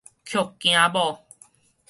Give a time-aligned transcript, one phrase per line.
[0.25, 1.19] 抾囝母